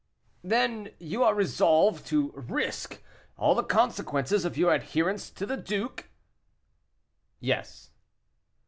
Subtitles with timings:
[0.43, 3.03] "Then you are resolved to risk
[3.37, 6.09] all the consequences of your adherence to the duke?"
[7.39, 7.91] "Yes."